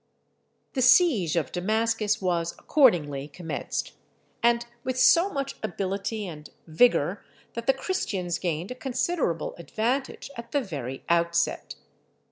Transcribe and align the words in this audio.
The 0.73 0.81
siege 0.81 1.35
of 1.35 1.51
Damascus 1.51 2.19
was 2.19 2.53
accordingly 2.57 3.27
commenced, 3.27 3.91
and 4.41 4.65
with 4.83 4.97
so 4.97 5.29
much 5.29 5.57
ability 5.61 6.27
and 6.27 6.49
vigour 6.65 7.23
that 7.53 7.67
the 7.67 7.73
Christians 7.75 8.39
gained 8.39 8.71
a 8.71 8.73
considerable 8.73 9.53
advantage 9.59 10.31
at 10.35 10.53
the 10.53 10.61
very 10.61 11.03
outset. 11.07 11.75